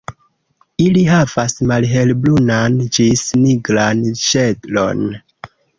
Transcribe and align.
Ili 0.85 1.03
havas 1.09 1.53
malhelbrunan 1.73 2.81
ĝis 2.97 3.25
nigran 3.47 4.05
ŝelon. 4.27 5.11